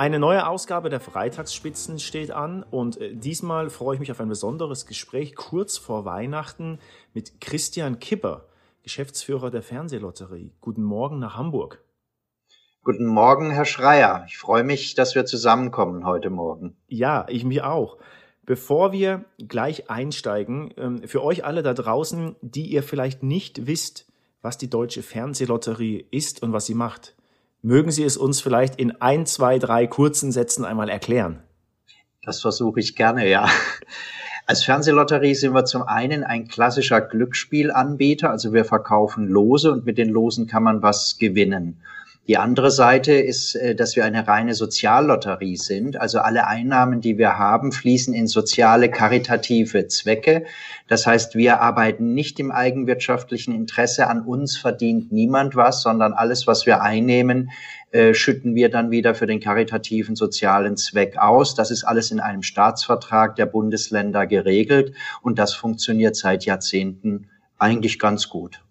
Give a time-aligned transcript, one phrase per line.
[0.00, 4.30] Eine neue Ausgabe der Freitagsspitzen steht an und äh, diesmal freue ich mich auf ein
[4.30, 6.78] besonderes Gespräch kurz vor Weihnachten
[7.12, 8.46] mit Christian Kipper,
[8.82, 10.54] Geschäftsführer der Fernsehlotterie.
[10.62, 11.84] Guten Morgen nach Hamburg.
[12.82, 14.24] Guten Morgen, Herr Schreier.
[14.26, 16.78] Ich freue mich, dass wir zusammenkommen heute Morgen.
[16.88, 17.98] Ja, ich mich auch.
[18.46, 24.10] Bevor wir gleich einsteigen, ähm, für euch alle da draußen, die ihr vielleicht nicht wisst,
[24.40, 27.14] was die Deutsche Fernsehlotterie ist und was sie macht.
[27.62, 31.42] Mögen Sie es uns vielleicht in ein, zwei, drei kurzen Sätzen einmal erklären?
[32.22, 33.48] Das versuche ich gerne, ja.
[34.46, 39.98] Als Fernsehlotterie sind wir zum einen ein klassischer Glücksspielanbieter, also wir verkaufen Lose und mit
[39.98, 41.82] den Losen kann man was gewinnen.
[42.30, 46.00] Die andere Seite ist, äh, dass wir eine reine Soziallotterie sind.
[46.00, 50.44] Also alle Einnahmen, die wir haben, fließen in soziale, karitative Zwecke.
[50.86, 54.06] Das heißt, wir arbeiten nicht im eigenwirtschaftlichen Interesse.
[54.06, 57.50] An uns verdient niemand was, sondern alles, was wir einnehmen,
[57.90, 61.56] äh, schütten wir dann wieder für den karitativen sozialen Zweck aus.
[61.56, 67.26] Das ist alles in einem Staatsvertrag der Bundesländer geregelt und das funktioniert seit Jahrzehnten
[67.58, 68.62] eigentlich ganz gut.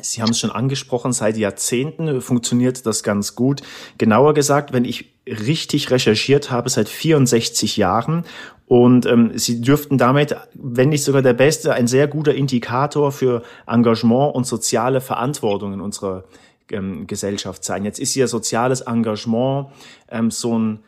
[0.00, 3.62] Sie haben es schon angesprochen, seit Jahrzehnten funktioniert das ganz gut.
[3.98, 8.24] Genauer gesagt, wenn ich richtig recherchiert habe, seit 64 Jahren.
[8.66, 13.42] Und ähm, Sie dürften damit, wenn nicht sogar der Beste, ein sehr guter Indikator für
[13.66, 16.24] Engagement und soziale Verantwortung in unserer
[16.70, 17.84] ähm, Gesellschaft sein.
[17.84, 19.68] Jetzt ist Ihr soziales Engagement
[20.08, 20.80] ähm, so ein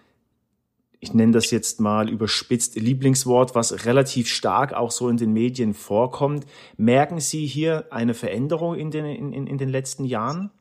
[1.03, 5.75] ich nenne das jetzt mal überspitzt Lieblingswort, was relativ stark auch so in den Medien
[5.75, 6.47] vorkommt.
[6.77, 10.53] Merken Sie hier eine Veränderung in den, in, in den letzten Jahren?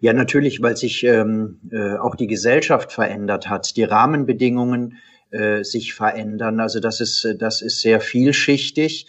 [0.00, 4.98] Ja, natürlich, weil sich ähm, äh, auch die Gesellschaft verändert hat, die Rahmenbedingungen
[5.30, 6.60] äh, sich verändern.
[6.60, 9.06] Also das ist, das ist sehr vielschichtig.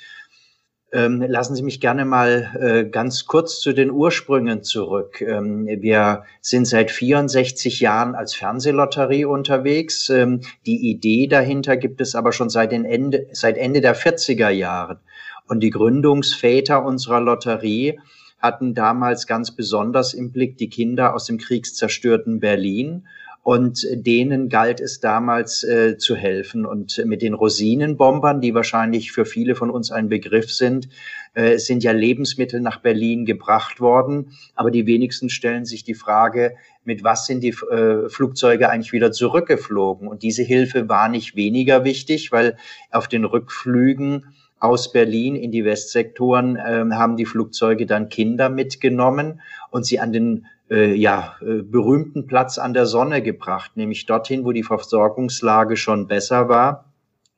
[0.93, 5.21] Ähm, lassen Sie mich gerne mal äh, ganz kurz zu den Ursprüngen zurück.
[5.21, 10.09] Ähm, wir sind seit 64 Jahren als Fernsehlotterie unterwegs.
[10.09, 14.49] Ähm, die Idee dahinter gibt es aber schon seit, den Ende, seit Ende der 40er
[14.49, 14.99] Jahre.
[15.47, 17.97] Und die Gründungsväter unserer Lotterie
[18.39, 23.07] hatten damals ganz besonders im Blick die Kinder aus dem kriegszerstörten Berlin
[23.43, 26.65] und denen galt es damals äh, zu helfen.
[26.65, 30.89] Und mit den Rosinenbombern, die wahrscheinlich für viele von uns ein Begriff sind,
[31.33, 34.33] äh, sind ja Lebensmittel nach Berlin gebracht worden.
[34.53, 39.11] Aber die wenigsten stellen sich die Frage, mit was sind die äh, Flugzeuge eigentlich wieder
[39.11, 40.07] zurückgeflogen?
[40.07, 42.57] Und diese Hilfe war nicht weniger wichtig, weil
[42.91, 44.25] auf den Rückflügen
[44.59, 49.41] aus Berlin in die Westsektoren äh, haben die Flugzeuge dann Kinder mitgenommen
[49.71, 54.45] und sie an den äh, ja, äh, berühmten Platz an der Sonne gebracht, nämlich dorthin,
[54.45, 56.85] wo die Versorgungslage schon besser war.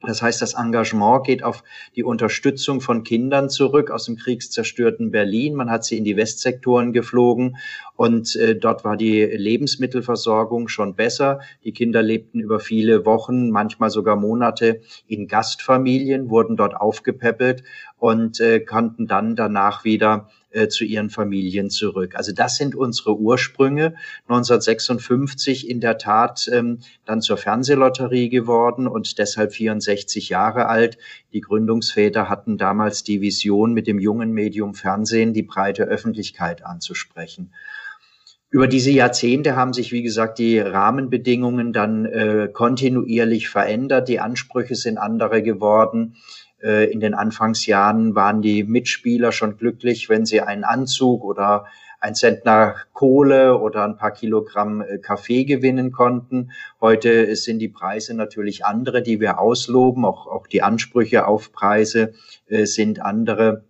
[0.06, 1.64] Das heißt, das Engagement geht auf
[1.96, 5.56] die Unterstützung von Kindern zurück aus dem kriegszerstörten Berlin.
[5.56, 7.56] Man hat sie in die Westsektoren geflogen
[7.96, 11.40] und äh, dort war die Lebensmittelversorgung schon besser.
[11.64, 17.64] Die Kinder lebten über viele Wochen, manchmal sogar Monate in Gastfamilien, wurden dort aufgepäppelt
[17.98, 22.16] und äh, konnten dann danach wieder äh, zu ihren Familien zurück.
[22.16, 23.96] Also das sind unsere Ursprünge.
[24.28, 30.98] 1956 in der Tat ähm, dann zur Fernsehlotterie geworden und deshalb 64 Jahre alt.
[31.34, 37.52] Die Gründungsväter hatten damals die Vision, mit dem jungen Medium Fernsehen die breite Öffentlichkeit anzusprechen.
[38.54, 44.08] Über diese Jahrzehnte haben sich, wie gesagt, die Rahmenbedingungen dann äh, kontinuierlich verändert.
[44.08, 46.18] Die Ansprüche sind andere geworden.
[46.64, 51.66] Äh, in den Anfangsjahren waren die Mitspieler schon glücklich, wenn sie einen Anzug oder
[52.00, 56.52] ein Zentner Kohle oder ein paar Kilogramm äh, Kaffee gewinnen konnten.
[56.80, 60.06] Heute sind die Preise natürlich andere, die wir ausloben.
[60.06, 62.14] Auch, auch die Ansprüche auf Preise
[62.48, 63.66] äh, sind andere.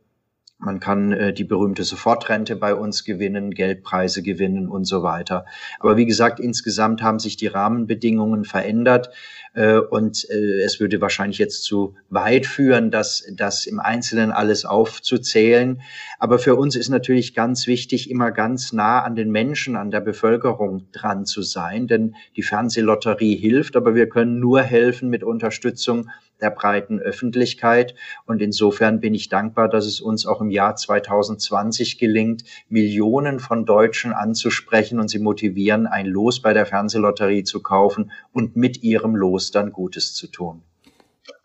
[0.60, 5.46] Man kann die berühmte Sofortrente bei uns gewinnen, Geldpreise gewinnen und so weiter.
[5.82, 9.10] Aber wie gesagt, insgesamt haben sich die Rahmenbedingungen verändert.
[9.54, 14.66] Äh, und äh, es würde wahrscheinlich jetzt zu weit führen, das, das im Einzelnen alles
[14.66, 15.82] aufzuzählen.
[16.20, 20.02] Aber für uns ist natürlich ganz wichtig, immer ganz nah an den Menschen, an der
[20.02, 21.88] Bevölkerung dran zu sein.
[21.88, 26.10] Denn die Fernsehlotterie hilft, aber wir können nur helfen mit Unterstützung
[26.42, 27.96] der breiten Öffentlichkeit.
[28.26, 33.66] Und insofern bin ich dankbar, dass es uns auch im Jahr 2020 gelingt, Millionen von
[33.66, 39.16] Deutschen anzusprechen und sie motivieren, ein Los bei der Fernsehlotterie zu kaufen und mit ihrem
[39.16, 40.62] Los dann Gutes zu tun.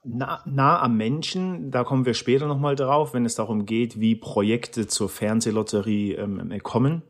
[0.05, 4.17] Nah, nah am Menschen, da kommen wir später nochmal drauf, wenn es darum geht, wie
[4.17, 7.03] Projekte zur Fernsehlotterie ähm, kommen.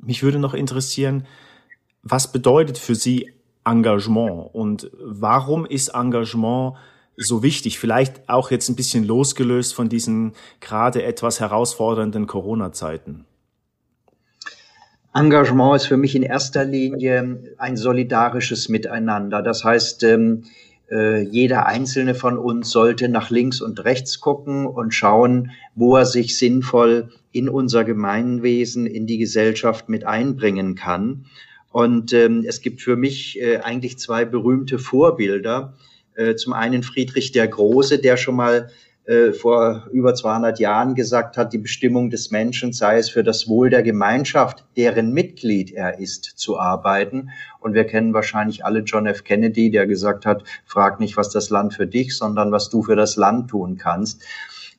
[0.00, 1.26] Mich würde noch interessieren,
[2.02, 3.32] was bedeutet für Sie
[3.64, 6.74] Engagement und warum ist Engagement
[7.16, 7.78] so wichtig?
[7.78, 13.24] Vielleicht auch jetzt ein bisschen losgelöst von diesen gerade etwas herausfordernden Corona-Zeiten.
[15.14, 19.42] Engagement ist für mich in erster Linie ein solidarisches Miteinander.
[19.42, 20.44] Das heißt, ähm,
[20.90, 26.06] äh, jeder einzelne von uns sollte nach links und rechts gucken und schauen, wo er
[26.06, 31.26] sich sinnvoll in unser Gemeinwesen, in die Gesellschaft mit einbringen kann.
[31.70, 35.74] Und ähm, es gibt für mich äh, eigentlich zwei berühmte Vorbilder.
[36.14, 38.70] Äh, zum einen Friedrich der Große, der schon mal
[39.04, 43.48] äh, vor über 200 Jahren gesagt hat, die Bestimmung des Menschen sei es für das
[43.48, 47.30] Wohl der Gemeinschaft, deren Mitglied er ist, zu arbeiten.
[47.58, 49.24] Und wir kennen wahrscheinlich alle John F.
[49.24, 52.94] Kennedy, der gesagt hat, frag nicht, was das Land für dich, sondern was du für
[52.94, 54.22] das Land tun kannst.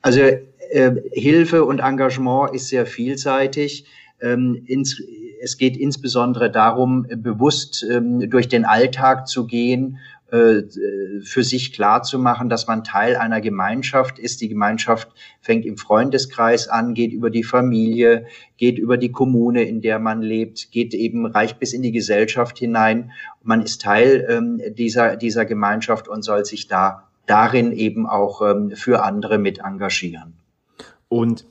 [0.00, 3.84] Also äh, Hilfe und Engagement ist sehr vielseitig.
[4.22, 5.02] Ähm, ins,
[5.42, 9.98] es geht insbesondere darum, bewusst ähm, durch den Alltag zu gehen
[10.30, 14.40] für sich klar zu machen, dass man Teil einer Gemeinschaft ist.
[14.40, 15.08] Die Gemeinschaft
[15.40, 18.26] fängt im Freundeskreis an, geht über die Familie,
[18.56, 22.58] geht über die Kommune, in der man lebt, geht eben reicht bis in die Gesellschaft
[22.58, 23.12] hinein.
[23.42, 28.72] Man ist Teil ähm, dieser, dieser Gemeinschaft und soll sich da darin eben auch ähm,
[28.74, 30.34] für andere mit engagieren.
[31.08, 31.46] Und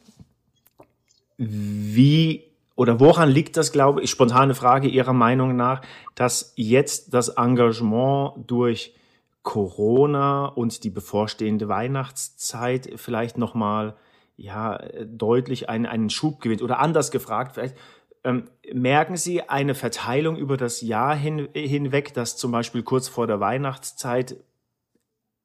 [1.37, 5.81] wie oder woran liegt das, glaube ich, spontane Frage Ihrer Meinung nach,
[6.15, 8.95] dass jetzt das Engagement durch
[9.43, 13.95] Corona und die bevorstehende Weihnachtszeit vielleicht nochmal
[14.35, 16.63] ja, deutlich einen, einen Schub gewinnt?
[16.63, 17.75] Oder anders gefragt, vielleicht
[18.23, 23.27] ähm, merken Sie eine Verteilung über das Jahr hin, hinweg, dass zum Beispiel kurz vor
[23.27, 24.37] der Weihnachtszeit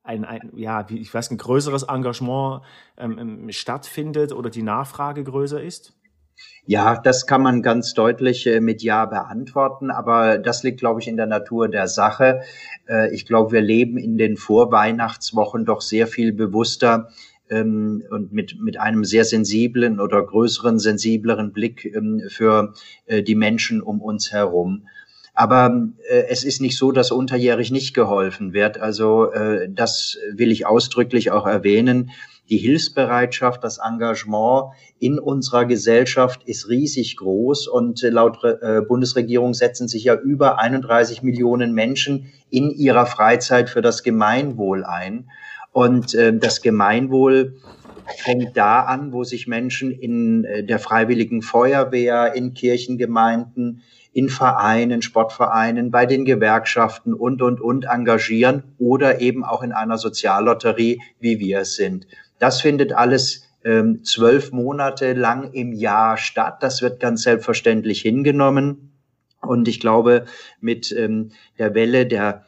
[0.02, 2.62] ein, ein ja, ich weiß, ein größeres Engagement
[2.96, 5.97] ähm, ähm stattfindet oder die Nachfrage größer ist?
[6.66, 11.08] Ja, das kann man ganz deutlich äh, mit Ja beantworten, aber das liegt, glaube ich,
[11.08, 12.42] in der Natur der Sache.
[12.86, 17.08] Äh, ich glaube, wir leben in den Vorweihnachtswochen doch sehr viel bewusster
[17.48, 22.74] ähm, und mit, mit einem sehr sensiblen oder größeren, sensibleren Blick ähm, für
[23.06, 24.88] äh, die Menschen um uns herum.
[25.32, 28.78] Aber äh, es ist nicht so, dass unterjährig nicht geholfen wird.
[28.78, 32.10] Also äh, das will ich ausdrücklich auch erwähnen
[32.50, 39.54] die Hilfsbereitschaft, das Engagement in unserer Gesellschaft ist riesig groß und äh, laut äh, Bundesregierung
[39.54, 45.30] setzen sich ja über 31 Millionen Menschen in ihrer Freizeit für das Gemeinwohl ein.
[45.72, 47.56] Und äh, das Gemeinwohl
[48.16, 53.82] fängt da an, wo sich Menschen in der freiwilligen Feuerwehr, in Kirchengemeinden,
[54.14, 59.98] in Vereinen, Sportvereinen, bei den Gewerkschaften und, und, und engagieren oder eben auch in einer
[59.98, 62.06] Soziallotterie, wie wir es sind.
[62.38, 66.62] Das findet alles ähm, zwölf Monate lang im Jahr statt.
[66.62, 68.92] Das wird ganz selbstverständlich hingenommen.
[69.40, 70.24] Und ich glaube,
[70.60, 72.44] mit ähm, der Welle der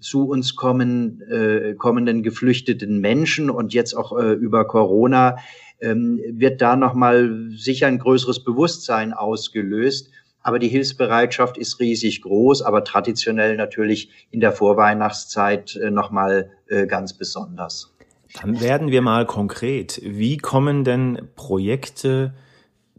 [0.00, 5.38] zu uns kommen, äh, kommenden geflüchteten Menschen und jetzt auch äh, über Corona
[5.80, 10.10] ähm, wird da nochmal sicher ein größeres Bewusstsein ausgelöst.
[10.42, 16.86] Aber die Hilfsbereitschaft ist riesig groß, aber traditionell natürlich in der Vorweihnachtszeit äh, nochmal äh,
[16.86, 17.93] ganz besonders.
[18.40, 20.00] Dann werden wir mal konkret.
[20.04, 22.34] Wie kommen denn Projekte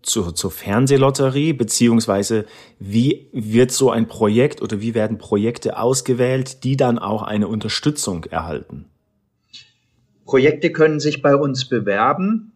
[0.02, 2.46] zur, zur Fernsehlotterie, beziehungsweise
[2.80, 8.24] wie wird so ein Projekt oder wie werden Projekte ausgewählt, die dann auch eine Unterstützung
[8.26, 8.86] erhalten?
[10.26, 12.54] Projekte können sich bei uns bewerben.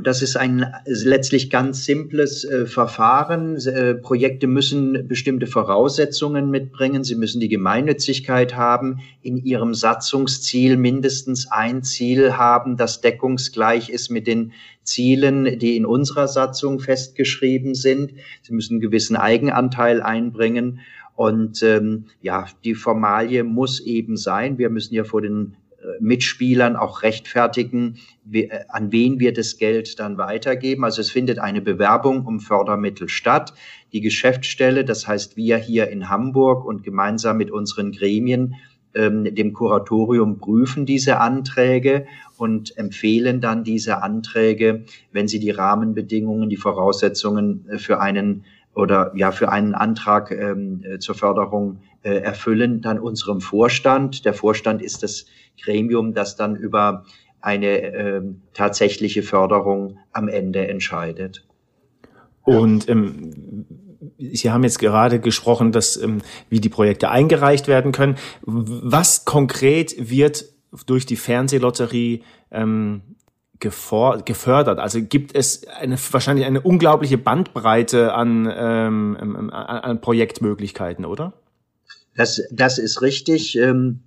[0.00, 3.56] Das ist ein letztlich ganz simples äh, Verfahren.
[3.56, 7.04] Äh, Projekte müssen bestimmte Voraussetzungen mitbringen.
[7.04, 14.10] Sie müssen die Gemeinnützigkeit haben, in ihrem Satzungsziel mindestens ein Ziel haben, das deckungsgleich ist
[14.10, 18.14] mit den Zielen, die in unserer Satzung festgeschrieben sind.
[18.40, 20.80] Sie müssen einen gewissen Eigenanteil einbringen.
[21.14, 24.56] Und ähm, ja, die Formalie muss eben sein.
[24.56, 25.56] Wir müssen ja vor den
[26.00, 27.98] Mitspielern auch rechtfertigen,
[28.30, 30.84] äh, an wen wir das Geld dann weitergeben.
[30.84, 33.54] Also es findet eine Bewerbung um Fördermittel statt.
[33.92, 38.56] Die Geschäftsstelle, das heißt wir hier in Hamburg und gemeinsam mit unseren Gremien,
[38.94, 46.50] ähm, dem Kuratorium prüfen diese Anträge und empfehlen dann diese Anträge, wenn sie die Rahmenbedingungen,
[46.50, 52.14] die Voraussetzungen äh, für einen oder ja für einen Antrag ähm, äh, zur Förderung äh,
[52.14, 54.24] erfüllen, dann unserem Vorstand.
[54.24, 55.26] Der Vorstand ist das
[55.62, 57.04] Gremium, das dann über
[57.40, 58.22] eine äh,
[58.54, 61.44] tatsächliche Förderung am Ende entscheidet.
[62.42, 63.66] Und ähm,
[64.18, 68.16] Sie haben jetzt gerade gesprochen, dass ähm, wie die Projekte eingereicht werden können.
[68.42, 70.46] Was konkret wird
[70.86, 73.02] durch die Fernsehlotterie ähm,
[73.62, 74.78] gefördert?
[74.78, 81.32] Also gibt es eine, wahrscheinlich eine unglaubliche Bandbreite an, ähm, an, Projektmöglichkeiten, oder?
[82.14, 83.56] Das, das ist richtig.
[83.56, 84.00] Ähm,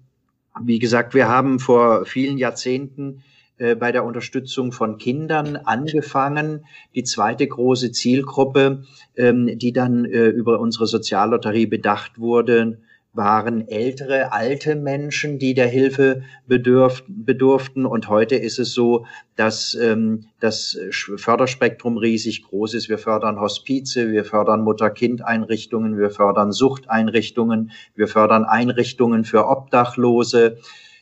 [0.62, 3.24] wie gesagt, wir haben vor vielen Jahrzehnten
[3.58, 6.66] äh, bei der Unterstützung von Kindern angefangen.
[6.94, 8.84] Die zweite große Zielgruppe,
[9.16, 12.80] ähm, die dann äh, über unsere Soziallotterie bedacht wurde,
[13.16, 17.86] waren ältere, alte Menschen, die der Hilfe bedürf, bedurften.
[17.86, 19.06] Und heute ist es so,
[19.36, 22.90] dass ähm, das Förderspektrum riesig groß ist.
[22.90, 30.58] Wir fördern Hospize, wir fördern Mutter-Kind-Einrichtungen, wir fördern Suchteinrichtungen, wir fördern Einrichtungen für Obdachlose.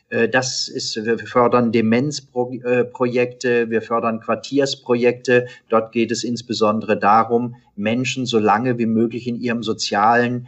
[0.08, 5.46] Äh, das ist, wir fördern Demenzprojekte, wir fördern Quartiersprojekte.
[5.68, 10.46] Dort geht es insbesondere darum, Menschen so lange wie möglich in ihrem sozialen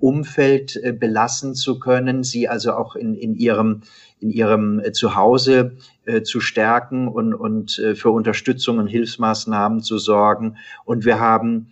[0.00, 3.82] Umfeld äh, belassen zu können, sie also auch in, in ihrem
[4.20, 10.56] in ihrem äh, Zuhause äh, zu stärken und, und für Unterstützung und Hilfsmaßnahmen zu sorgen.
[10.84, 11.68] Und wir haben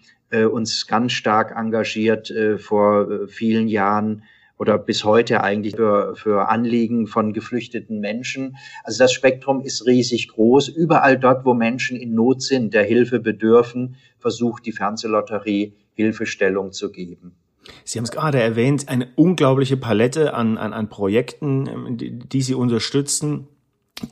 [0.52, 4.24] uns ganz stark engagiert vor vielen Jahren
[4.58, 8.56] oder bis heute eigentlich für, für Anliegen von geflüchteten Menschen.
[8.82, 10.68] Also das Spektrum ist riesig groß.
[10.68, 16.90] Überall dort, wo Menschen in Not sind, der Hilfe bedürfen, versucht die Fernsehlotterie Hilfestellung zu
[16.90, 17.36] geben.
[17.84, 22.42] Sie haben es gerade erwähnt, eine unglaubliche Palette an, an, an Projekten, ähm, die, die
[22.42, 23.48] Sie unterstützen.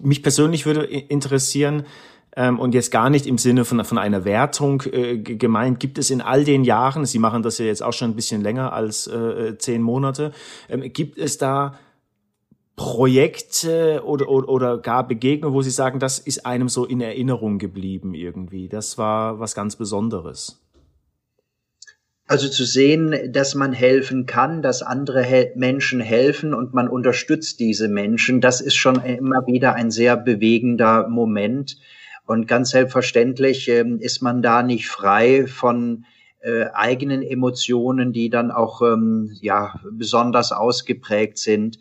[0.01, 1.85] Mich persönlich würde interessieren,
[2.37, 6.11] ähm, und jetzt gar nicht im Sinne von, von einer Wertung äh, gemeint, gibt es
[6.11, 9.07] in all den Jahren, Sie machen das ja jetzt auch schon ein bisschen länger als
[9.07, 10.33] äh, zehn Monate,
[10.69, 11.79] ähm, gibt es da
[12.77, 17.59] Projekte oder, oder, oder gar Begegnungen, wo Sie sagen, das ist einem so in Erinnerung
[17.59, 18.69] geblieben irgendwie.
[18.69, 20.64] Das war was ganz Besonderes.
[22.27, 27.61] Also zu sehen, dass man helfen kann, dass andere Hel Menschen helfen und man unterstützt
[27.61, 31.77] diese Menschen, das ist schon immer wieder ein sehr bewegender Moment.
[32.27, 36.07] Und ganz selbstverständlich äh, ist man da nicht frei von
[36.41, 41.79] äh, eigenen Emotionen, die dann auch ähm, ja besonders ausgeprägt sind.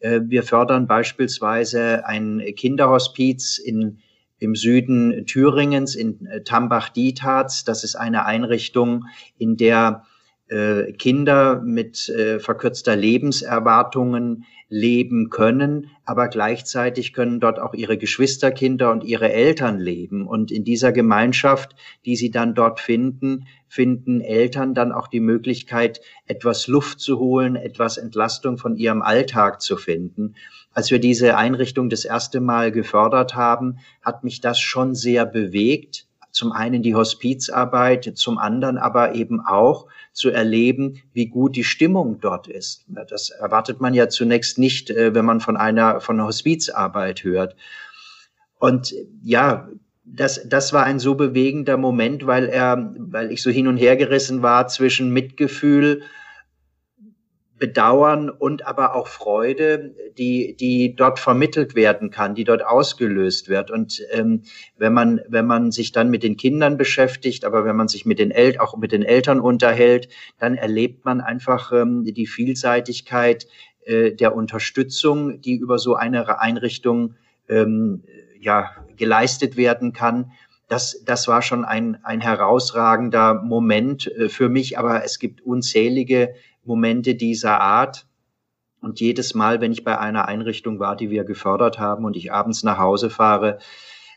[0.00, 3.98] Äh, wir fördern beispielsweise ein Kinderhospiz in
[4.38, 7.64] im Süden Thüringens in äh, Tambach-Dietharz.
[7.64, 9.04] Das ist eine Einrichtung,
[9.38, 10.04] in der
[10.48, 18.90] äh, Kinder mit äh, verkürzter Lebenserwartungen leben können, aber gleichzeitig können dort auch ihre Geschwisterkinder
[18.90, 20.26] und ihre Eltern leben.
[20.26, 26.00] Und in dieser Gemeinschaft, die sie dann dort finden, finden Eltern dann auch die Möglichkeit,
[26.26, 30.34] etwas Luft zu holen, etwas Entlastung von ihrem Alltag zu finden.
[30.74, 36.06] Als wir diese Einrichtung das erste Mal gefördert haben, hat mich das schon sehr bewegt.
[36.32, 42.18] Zum einen die Hospizarbeit, zum anderen aber eben auch zu erleben, wie gut die Stimmung
[42.20, 42.84] dort ist.
[42.88, 47.54] Das erwartet man ja zunächst nicht, äh, wenn man von einer, von Hospizarbeit hört.
[48.58, 49.68] Und ja,
[50.04, 53.96] das, das war ein so bewegender Moment, weil er, weil ich so hin und her
[53.96, 56.02] gerissen war zwischen Mitgefühl
[57.56, 63.70] Bedauern und aber auch Freude, die, die dort vermittelt werden kann, die dort ausgelöst wird.
[63.70, 64.42] Und ähm,
[64.76, 68.18] wenn man, wenn man sich dann mit den Kindern beschäftigt, aber wenn man sich mit
[68.18, 70.08] den El auch mit den Eltern unterhält,
[70.38, 73.46] dann erlebt man einfach ähm, die Vielseitigkeit
[73.84, 77.14] äh, der Unterstützung, die über so eine Einrichtung
[77.48, 78.02] ähm,
[78.40, 80.32] ja geleistet werden kann.
[80.68, 86.34] Das, das war schon ein, ein herausragender Moment äh, für mich, aber es gibt unzählige
[86.64, 88.06] Momente dieser Art.
[88.80, 92.32] Und jedes Mal, wenn ich bei einer Einrichtung war, die wir gefördert haben und ich
[92.32, 93.58] abends nach Hause fahre,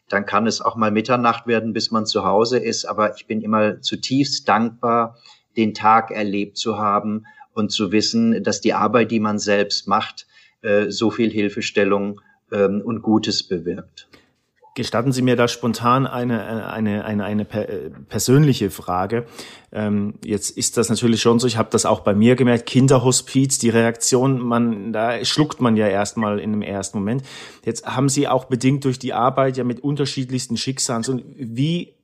[0.10, 2.86] dann kann es auch mal Mitternacht werden, bis man zu Hause ist.
[2.86, 5.18] Aber ich bin immer zutiefst dankbar,
[5.56, 10.28] den Tag erlebt zu haben und zu wissen, dass die Arbeit, die man selbst macht,
[10.62, 14.10] äh, so viel Hilfestellung ähm, und Gutes bewirkt.
[14.78, 19.26] Gestatten Sie mir da spontan eine, eine, eine, eine persönliche Frage.
[19.72, 23.58] Ähm, jetzt ist das natürlich schon so, ich habe das auch bei mir gemerkt, Kinderhospiz,
[23.58, 27.24] die Reaktion, man, da schluckt man ja erstmal in dem ersten Moment.
[27.66, 31.04] Jetzt haben Sie auch bedingt durch die Arbeit ja mit unterschiedlichsten Schicksalen.
[31.08, 31.96] Und wie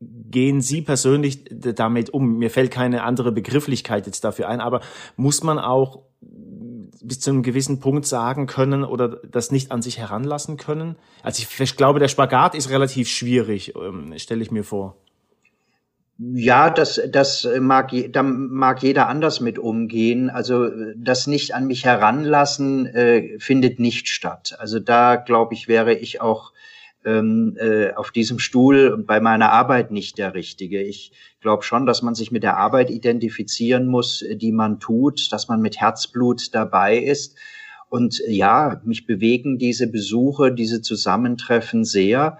[0.00, 2.36] gehen Sie persönlich damit um?
[2.36, 4.80] Mir fällt keine andere Begrifflichkeit jetzt dafür ein, aber
[5.14, 6.00] muss man auch
[7.02, 10.96] bis zu einem gewissen Punkt sagen können oder das nicht an sich heranlassen können?
[11.22, 14.96] Also ich, ich glaube, der Spagat ist relativ schwierig, ähm, stelle ich mir vor.
[16.18, 20.30] Ja, das, das mag, da mag jeder anders mit umgehen.
[20.30, 24.54] Also das nicht an mich heranlassen äh, findet nicht statt.
[24.58, 26.52] Also da glaube ich, wäre ich auch
[27.04, 30.80] ähm, äh, auf diesem Stuhl und bei meiner Arbeit nicht der Richtige.
[30.82, 35.48] Ich glaube schon, dass man sich mit der Arbeit identifizieren muss, die man tut, dass
[35.48, 37.36] man mit Herzblut dabei ist.
[37.88, 42.38] Und ja, mich bewegen diese Besuche, diese Zusammentreffen sehr.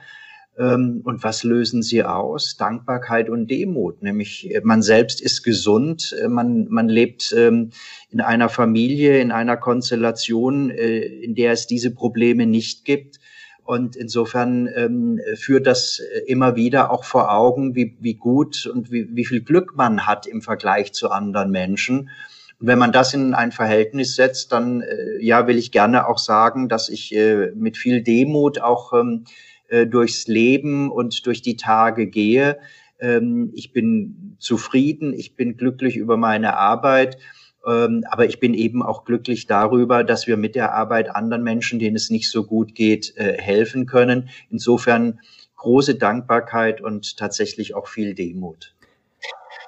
[0.58, 2.56] Ähm, und was lösen sie aus?
[2.56, 4.02] Dankbarkeit und Demut.
[4.02, 7.70] Nämlich man selbst ist gesund, man, man lebt ähm,
[8.10, 13.18] in einer Familie, in einer Konstellation, äh, in der es diese Probleme nicht gibt.
[13.64, 19.08] Und insofern ähm, führt das immer wieder auch vor Augen, wie, wie gut und wie,
[19.14, 22.10] wie viel Glück man hat im Vergleich zu anderen Menschen.
[22.58, 26.18] Und wenn man das in ein Verhältnis setzt, dann äh, ja will ich gerne auch
[26.18, 29.24] sagen, dass ich äh, mit viel Demut auch ähm,
[29.68, 32.58] äh, durchs Leben und durch die Tage gehe.
[33.00, 37.18] Ähm, ich bin zufrieden, ich bin glücklich über meine Arbeit
[37.64, 41.96] aber ich bin eben auch glücklich darüber, dass wir mit der Arbeit anderen Menschen, denen
[41.96, 44.30] es nicht so gut geht, äh, helfen können.
[44.50, 45.20] Insofern
[45.56, 48.74] große Dankbarkeit und tatsächlich auch viel Demut.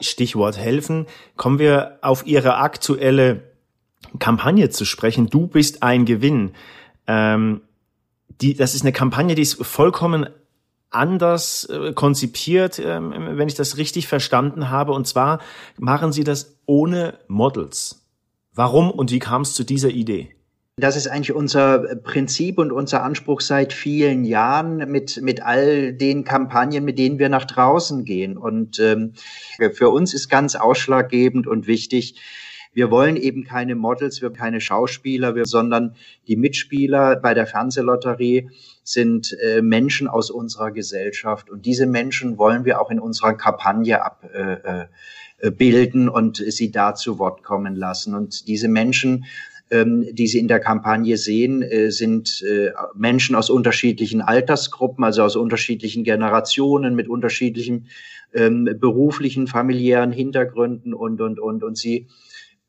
[0.00, 1.06] Stichwort helfen.
[1.36, 3.42] Kommen wir auf Ihre aktuelle
[4.18, 5.28] Kampagne zu sprechen.
[5.28, 6.52] Du bist ein Gewinn.
[7.06, 7.60] Ähm,
[8.40, 10.28] die, das ist eine Kampagne, die ist vollkommen
[10.94, 14.92] anders äh, konzipiert, ähm, wenn ich das richtig verstanden habe.
[14.92, 15.40] Und zwar
[15.78, 18.02] machen Sie das ohne Models.
[18.54, 20.34] Warum und wie kam es zu dieser Idee?
[20.76, 26.24] Das ist eigentlich unser Prinzip und unser Anspruch seit vielen Jahren mit, mit all den
[26.24, 28.36] Kampagnen, mit denen wir nach draußen gehen.
[28.36, 29.12] Und ähm,
[29.72, 32.16] für uns ist ganz ausschlaggebend und wichtig,
[32.74, 35.94] wir wollen eben keine Models, wir keine Schauspieler, wir, sondern
[36.28, 38.50] die Mitspieler bei der Fernsehlotterie
[38.82, 41.50] sind äh, Menschen aus unserer Gesellschaft.
[41.50, 46.94] Und diese Menschen wollen wir auch in unserer Kampagne abbilden äh, äh und sie da
[46.94, 48.14] zu Wort kommen lassen.
[48.14, 49.24] Und diese Menschen,
[49.70, 55.22] ähm, die Sie in der Kampagne sehen, äh, sind äh, Menschen aus unterschiedlichen Altersgruppen, also
[55.22, 57.88] aus unterschiedlichen Generationen, mit unterschiedlichen
[58.34, 61.64] ähm, beruflichen, familiären Hintergründen und, und, und.
[61.64, 62.08] Und sie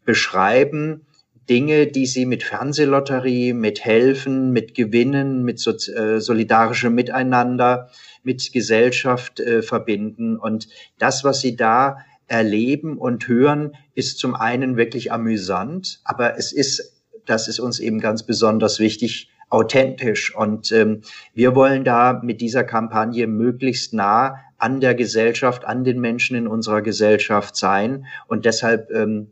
[0.05, 1.05] beschreiben
[1.50, 7.89] Dinge, die sie mit Fernsehlotterie, mit Helfen, mit Gewinnen, mit so, äh, solidarischem Miteinander,
[8.24, 10.38] mit Gesellschaft äh, verbinden.
[10.38, 11.97] Und das, was sie da
[12.27, 18.00] erleben und hören, ist zum einen wirklich amüsant, aber es ist, das ist uns eben
[18.00, 20.35] ganz besonders wichtig, authentisch.
[20.35, 21.01] Und ähm,
[21.35, 26.47] wir wollen da mit dieser Kampagne möglichst nah an der Gesellschaft, an den Menschen in
[26.47, 28.06] unserer Gesellschaft sein.
[28.27, 29.32] Und deshalb ähm,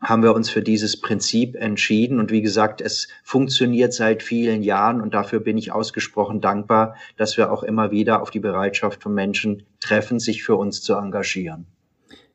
[0.00, 2.18] haben wir uns für dieses Prinzip entschieden.
[2.20, 7.36] Und wie gesagt, es funktioniert seit vielen Jahren und dafür bin ich ausgesprochen dankbar, dass
[7.36, 11.66] wir auch immer wieder auf die Bereitschaft von Menschen treffen, sich für uns zu engagieren.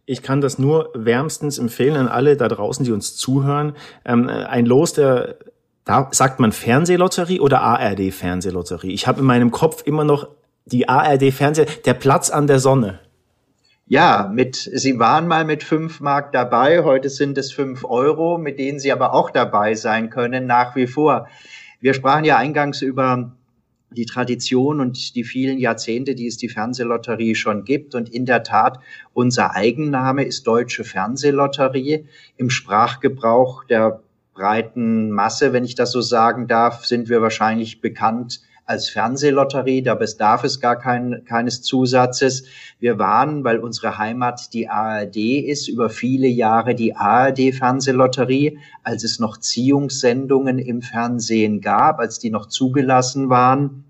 [0.06, 3.74] Ich kann das nur wärmstens empfehlen an alle da draußen, die uns zuhören.
[4.06, 5.38] Ähm, ein Los der
[5.86, 8.92] da sagt man Fernsehlotterie oder ARD Fernsehlotterie.
[8.92, 10.28] Ich habe in meinem Kopf immer noch
[10.66, 13.00] die ARD Fernseh, der Platz an der Sonne.
[13.88, 18.58] Ja, mit, Sie waren mal mit fünf Mark dabei, heute sind es fünf Euro, mit
[18.58, 21.28] denen Sie aber auch dabei sein können, nach wie vor.
[21.82, 23.38] Wir sprachen ja eingangs über
[23.92, 27.94] die Tradition und die vielen Jahrzehnte, die es die Fernsehlotterie schon gibt.
[27.94, 28.80] Und in der Tat,
[29.14, 32.08] unser Eigenname ist Deutsche Fernsehlotterie.
[32.38, 34.02] Im Sprachgebrauch der
[34.36, 39.96] breiten Masse, wenn ich das so sagen darf, sind wir wahrscheinlich bekannt als Fernsehlotterie, da
[39.96, 42.46] bedarf es gar kein, keines Zusatzes.
[42.80, 49.20] Wir waren, weil unsere Heimat die ARD ist, über viele Jahre die ARD-Fernsehlotterie, als es
[49.20, 53.86] noch Ziehungssendungen im Fernsehen gab, als die noch zugelassen waren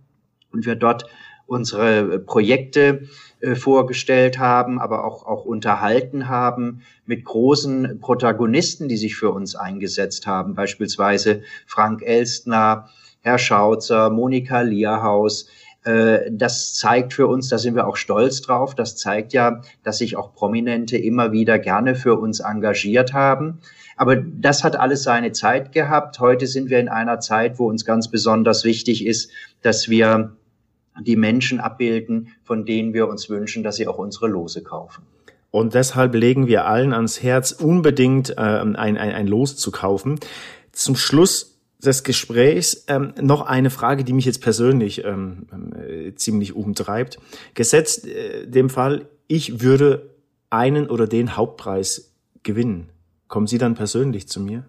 [0.51, 1.05] und wir dort
[1.47, 3.03] unsere Projekte
[3.41, 9.55] äh, vorgestellt haben, aber auch, auch unterhalten haben mit großen Protagonisten, die sich für uns
[9.55, 12.89] eingesetzt haben, beispielsweise Frank Elstner,
[13.21, 15.47] Herr Schauzer, Monika Lierhaus.
[15.83, 19.97] Äh, das zeigt für uns, da sind wir auch stolz drauf, das zeigt ja, dass
[19.97, 23.59] sich auch Prominente immer wieder gerne für uns engagiert haben.
[23.97, 26.19] Aber das hat alles seine Zeit gehabt.
[26.19, 30.35] Heute sind wir in einer Zeit, wo uns ganz besonders wichtig ist, dass wir
[31.01, 35.03] die Menschen abbilden, von denen wir uns wünschen, dass sie auch unsere Lose kaufen.
[35.51, 40.19] Und deshalb legen wir allen ans Herz, unbedingt äh, ein, ein, ein Los zu kaufen.
[40.73, 46.55] Zum Schluss des Gesprächs ähm, noch eine Frage, die mich jetzt persönlich ähm, äh, ziemlich
[46.55, 47.19] umtreibt.
[47.53, 50.09] Gesetzt äh, dem Fall, ich würde
[50.49, 52.11] einen oder den Hauptpreis
[52.43, 52.89] gewinnen.
[53.27, 54.65] Kommen Sie dann persönlich zu mir?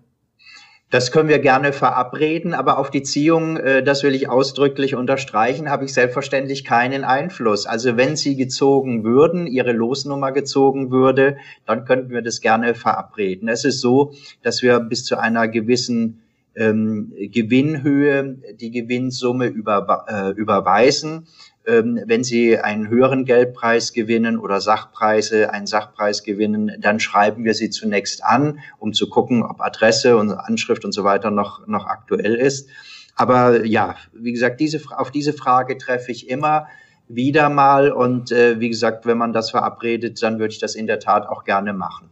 [0.89, 5.69] Das können wir gerne verabreden, aber auf die Ziehung, äh, das will ich ausdrücklich unterstreichen,
[5.69, 7.67] habe ich selbstverständlich keinen Einfluss.
[7.67, 13.49] Also wenn Sie gezogen würden, Ihre Losnummer gezogen würde, dann könnten wir das gerne verabreden.
[13.49, 16.23] Es ist so, dass wir bis zu einer gewissen
[16.55, 21.27] ähm, Gewinnhöhe, die Gewinnsumme über, äh, überweisen.
[21.67, 27.55] Ähm, wenn Sie einen höheren Geldpreis gewinnen oder Sachpreise, einen Sachpreis gewinnen, dann schreiben wir
[27.55, 31.87] Sie zunächst an, um zu gucken, ob Adresse und Anschrift und so weiter noch, noch
[31.87, 32.69] aktuell ist.
[33.17, 36.69] Aber ja, wie gesagt, diese, auf diese Frage treffe ich immer
[37.09, 37.91] wieder mal.
[37.91, 41.27] Und äh, wie gesagt, wenn man das verabredet, dann würde ich das in der Tat
[41.27, 42.11] auch gerne machen.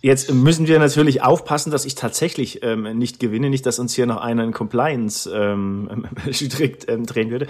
[0.00, 4.06] Jetzt müssen wir natürlich aufpassen, dass ich tatsächlich ähm, nicht gewinne, nicht, dass uns hier
[4.06, 7.46] noch einer in Compliance ähm, strikt ähm, drehen würde.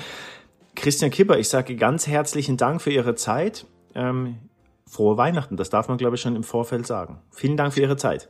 [0.83, 3.67] Christian Kipper, ich sage ganz herzlichen Dank für Ihre Zeit.
[3.95, 4.39] Ähm,
[4.91, 7.21] frohe Weihnachten, das darf man, glaube ich, schon im Vorfeld sagen.
[7.31, 8.29] Vielen Dank für Ihre Zeit.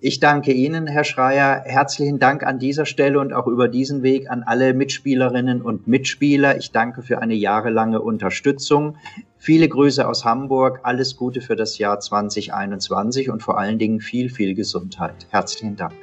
[0.00, 1.62] Ich danke Ihnen, Herr Schreier.
[1.64, 6.58] Herzlichen Dank an dieser Stelle und auch über diesen Weg an alle Mitspielerinnen und Mitspieler.
[6.58, 8.98] Ich danke für eine jahrelange Unterstützung.
[9.38, 10.80] Viele Grüße aus Hamburg.
[10.82, 15.26] Alles Gute für das Jahr 2021 und vor allen Dingen viel, viel Gesundheit.
[15.30, 15.94] Herzlichen Dank.